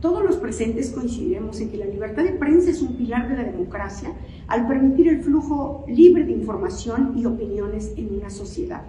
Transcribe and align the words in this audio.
Todos 0.00 0.24
los 0.24 0.36
presentes 0.36 0.90
coincidiremos 0.90 1.60
en 1.60 1.70
que 1.70 1.76
la 1.76 1.84
libertad 1.84 2.24
de 2.24 2.32
prensa 2.32 2.70
es 2.70 2.80
un 2.80 2.96
pilar 2.96 3.28
de 3.28 3.36
la 3.36 3.44
democracia 3.44 4.12
al 4.48 4.66
permitir 4.66 5.08
el 5.08 5.22
flujo 5.22 5.84
libre 5.88 6.24
de 6.24 6.32
información 6.32 7.12
y 7.16 7.26
opiniones 7.26 7.92
en 7.96 8.14
una 8.14 8.30
sociedad. 8.30 8.82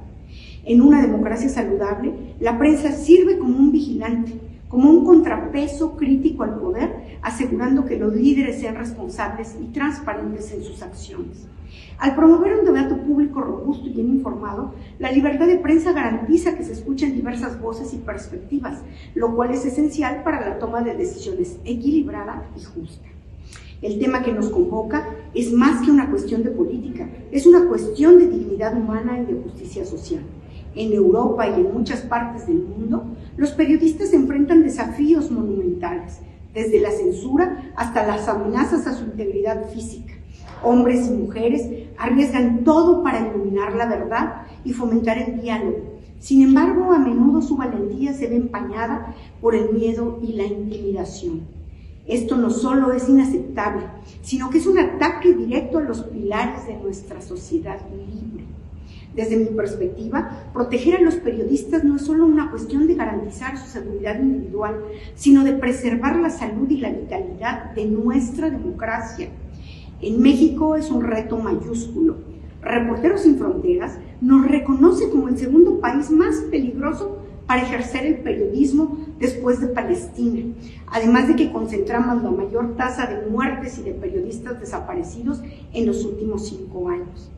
En 0.63 0.79
una 0.79 1.01
democracia 1.01 1.49
saludable, 1.49 2.13
la 2.39 2.57
prensa 2.57 2.93
sirve 2.93 3.37
como 3.37 3.57
un 3.57 3.73
vigilante, 3.73 4.31
como 4.71 4.89
un 4.89 5.03
contrapeso 5.03 5.97
crítico 5.97 6.43
al 6.43 6.57
poder, 6.57 7.17
asegurando 7.21 7.83
que 7.83 7.99
los 7.99 8.15
líderes 8.15 8.61
sean 8.61 8.75
responsables 8.75 9.57
y 9.61 9.65
transparentes 9.65 10.49
en 10.53 10.63
sus 10.63 10.81
acciones. 10.81 11.45
Al 11.97 12.15
promover 12.15 12.57
un 12.57 12.65
debate 12.65 12.95
público 12.95 13.41
robusto 13.41 13.85
y 13.85 13.91
bien 13.91 14.07
informado, 14.07 14.73
la 14.97 15.11
libertad 15.11 15.45
de 15.45 15.57
prensa 15.57 15.91
garantiza 15.91 16.55
que 16.55 16.63
se 16.63 16.71
escuchen 16.71 17.13
diversas 17.13 17.61
voces 17.61 17.93
y 17.93 17.97
perspectivas, 17.97 18.81
lo 19.13 19.35
cual 19.35 19.51
es 19.51 19.65
esencial 19.65 20.23
para 20.23 20.39
la 20.39 20.57
toma 20.57 20.81
de 20.81 20.95
decisiones 20.95 21.57
equilibrada 21.65 22.49
y 22.57 22.63
justa. 22.63 23.07
El 23.81 23.99
tema 23.99 24.23
que 24.23 24.31
nos 24.31 24.49
convoca 24.49 25.05
es 25.33 25.51
más 25.51 25.83
que 25.83 25.91
una 25.91 26.09
cuestión 26.09 26.43
de 26.43 26.51
política, 26.51 27.09
es 27.29 27.45
una 27.45 27.67
cuestión 27.67 28.19
de 28.19 28.27
dignidad 28.27 28.77
humana 28.77 29.19
y 29.19 29.25
de 29.25 29.41
justicia 29.41 29.83
social. 29.83 30.21
En 30.75 30.93
Europa 30.93 31.47
y 31.47 31.53
en 31.53 31.73
muchas 31.73 32.01
partes 32.01 32.47
del 32.47 32.63
mundo, 32.63 33.03
los 33.37 33.51
periodistas 33.51 34.13
enfrentan 34.13 34.63
desafíos 34.63 35.29
monumentales, 35.29 36.19
desde 36.53 36.79
la 36.79 36.91
censura 36.91 37.71
hasta 37.75 38.05
las 38.07 38.27
amenazas 38.27 38.87
a 38.87 38.93
su 38.93 39.05
integridad 39.05 39.69
física. 39.69 40.13
Hombres 40.63 41.07
y 41.07 41.11
mujeres 41.11 41.67
arriesgan 41.97 42.63
todo 42.63 43.03
para 43.03 43.27
iluminar 43.27 43.73
la 43.75 43.85
verdad 43.87 44.43
y 44.63 44.73
fomentar 44.73 45.17
el 45.17 45.41
diálogo. 45.41 45.99
Sin 46.19 46.43
embargo, 46.43 46.93
a 46.93 46.99
menudo 46.99 47.41
su 47.41 47.57
valentía 47.57 48.13
se 48.13 48.27
ve 48.27 48.35
empañada 48.35 49.15
por 49.41 49.55
el 49.55 49.71
miedo 49.71 50.19
y 50.21 50.33
la 50.33 50.43
intimidación. 50.43 51.41
Esto 52.07 52.37
no 52.37 52.49
solo 52.49 52.93
es 52.93 53.09
inaceptable, 53.09 53.83
sino 54.21 54.49
que 54.49 54.59
es 54.59 54.67
un 54.67 54.77
ataque 54.77 55.33
directo 55.33 55.79
a 55.79 55.81
los 55.81 56.03
pilares 56.03 56.67
de 56.67 56.77
nuestra 56.77 57.21
sociedad 57.21 57.79
libre. 57.91 58.40
Desde 59.15 59.35
mi 59.35 59.45
perspectiva, 59.45 60.49
proteger 60.53 60.95
a 60.95 61.01
los 61.01 61.15
periodistas 61.15 61.83
no 61.83 61.97
es 61.97 62.03
solo 62.03 62.25
una 62.25 62.49
cuestión 62.49 62.87
de 62.87 62.95
garantizar 62.95 63.57
su 63.57 63.67
seguridad 63.67 64.17
individual, 64.19 64.75
sino 65.15 65.43
de 65.43 65.53
preservar 65.53 66.15
la 66.15 66.29
salud 66.29 66.69
y 66.69 66.77
la 66.77 66.91
vitalidad 66.91 67.71
de 67.71 67.85
nuestra 67.85 68.49
democracia. 68.49 69.27
En 70.01 70.21
México 70.21 70.75
es 70.75 70.89
un 70.89 71.03
reto 71.03 71.37
mayúsculo. 71.37 72.17
Reporteros 72.61 73.21
sin 73.21 73.37
Fronteras 73.37 73.97
nos 74.21 74.47
reconoce 74.47 75.09
como 75.09 75.27
el 75.27 75.37
segundo 75.37 75.79
país 75.79 76.09
más 76.09 76.37
peligroso 76.49 77.17
para 77.47 77.63
ejercer 77.63 78.05
el 78.05 78.17
periodismo 78.19 78.97
después 79.19 79.59
de 79.59 79.67
Palestina, 79.67 80.53
además 80.87 81.27
de 81.27 81.35
que 81.35 81.51
concentramos 81.51 82.23
la 82.23 82.31
mayor 82.31 82.77
tasa 82.77 83.07
de 83.07 83.29
muertes 83.29 83.77
y 83.77 83.83
de 83.83 83.93
periodistas 83.93 84.59
desaparecidos 84.59 85.41
en 85.73 85.85
los 85.85 86.05
últimos 86.05 86.47
cinco 86.47 86.87
años. 86.87 87.29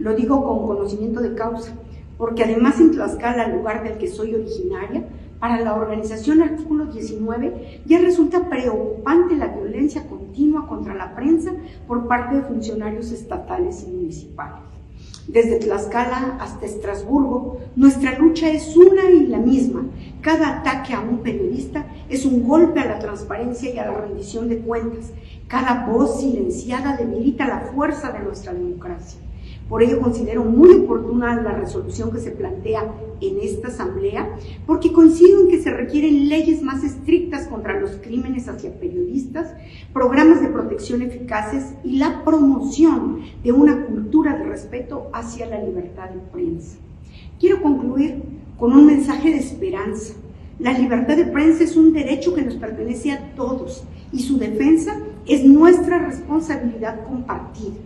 Lo 0.00 0.16
digo 0.16 0.42
con 0.42 0.66
conocimiento 0.66 1.20
de 1.20 1.34
causa, 1.34 1.74
porque 2.16 2.44
además 2.44 2.80
en 2.80 2.92
Tlaxcala, 2.92 3.48
lugar 3.48 3.84
del 3.84 3.98
que 3.98 4.08
soy 4.08 4.34
originaria, 4.34 5.04
para 5.38 5.60
la 5.60 5.74
organización 5.74 6.40
Artículo 6.40 6.86
19 6.86 7.82
ya 7.84 7.98
resulta 7.98 8.48
preocupante 8.48 9.36
la 9.36 9.48
violencia 9.48 10.06
continua 10.06 10.66
contra 10.66 10.94
la 10.94 11.14
prensa 11.14 11.52
por 11.86 12.08
parte 12.08 12.36
de 12.36 12.42
funcionarios 12.42 13.12
estatales 13.12 13.84
y 13.86 13.90
municipales. 13.90 14.62
Desde 15.28 15.58
Tlaxcala 15.58 16.38
hasta 16.40 16.64
Estrasburgo, 16.64 17.58
nuestra 17.76 18.18
lucha 18.18 18.48
es 18.48 18.74
una 18.78 19.10
y 19.10 19.26
la 19.26 19.38
misma. 19.38 19.84
Cada 20.22 20.60
ataque 20.60 20.94
a 20.94 21.00
un 21.00 21.18
periodista 21.18 21.84
es 22.08 22.24
un 22.24 22.48
golpe 22.48 22.80
a 22.80 22.86
la 22.86 22.98
transparencia 22.98 23.74
y 23.74 23.78
a 23.78 23.86
la 23.86 23.98
rendición 23.98 24.48
de 24.48 24.60
cuentas. 24.60 25.12
Cada 25.46 25.86
voz 25.86 26.20
silenciada 26.20 26.96
debilita 26.96 27.46
la 27.46 27.60
fuerza 27.60 28.12
de 28.12 28.20
nuestra 28.20 28.54
democracia. 28.54 29.20
Por 29.70 29.84
ello 29.84 30.00
considero 30.00 30.42
muy 30.42 30.74
oportuna 30.74 31.40
la 31.40 31.52
resolución 31.52 32.10
que 32.10 32.18
se 32.18 32.32
plantea 32.32 32.92
en 33.20 33.38
esta 33.40 33.68
asamblea, 33.68 34.28
porque 34.66 34.92
coincido 34.92 35.42
en 35.42 35.48
que 35.48 35.62
se 35.62 35.70
requieren 35.70 36.28
leyes 36.28 36.60
más 36.60 36.82
estrictas 36.82 37.46
contra 37.46 37.78
los 37.78 37.92
crímenes 38.02 38.48
hacia 38.48 38.74
periodistas, 38.74 39.54
programas 39.92 40.42
de 40.42 40.48
protección 40.48 41.02
eficaces 41.02 41.72
y 41.84 41.98
la 41.98 42.24
promoción 42.24 43.20
de 43.44 43.52
una 43.52 43.86
cultura 43.86 44.36
de 44.36 44.42
respeto 44.42 45.08
hacia 45.12 45.46
la 45.46 45.62
libertad 45.62 46.10
de 46.10 46.20
prensa. 46.32 46.76
Quiero 47.38 47.62
concluir 47.62 48.24
con 48.58 48.72
un 48.72 48.86
mensaje 48.86 49.30
de 49.30 49.38
esperanza. 49.38 50.14
La 50.58 50.76
libertad 50.76 51.16
de 51.16 51.26
prensa 51.26 51.62
es 51.62 51.76
un 51.76 51.92
derecho 51.92 52.34
que 52.34 52.42
nos 52.42 52.56
pertenece 52.56 53.12
a 53.12 53.36
todos 53.36 53.84
y 54.12 54.18
su 54.18 54.36
defensa 54.36 54.96
es 55.28 55.44
nuestra 55.44 55.98
responsabilidad 55.98 57.06
compartida. 57.06 57.76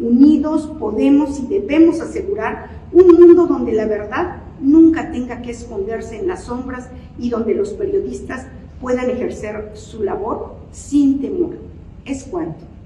Unidos 0.00 0.70
podemos 0.78 1.38
y 1.40 1.46
debemos 1.46 2.00
asegurar 2.00 2.70
un 2.92 3.06
mundo 3.08 3.46
donde 3.46 3.72
la 3.72 3.86
verdad 3.86 4.36
nunca 4.60 5.10
tenga 5.10 5.42
que 5.42 5.50
esconderse 5.50 6.18
en 6.18 6.28
las 6.28 6.44
sombras 6.44 6.88
y 7.18 7.30
donde 7.30 7.54
los 7.54 7.70
periodistas 7.70 8.46
puedan 8.80 9.10
ejercer 9.10 9.72
su 9.74 10.02
labor 10.02 10.54
sin 10.72 11.20
temor. 11.20 11.56
Es 12.04 12.24
cuanto. 12.24 12.77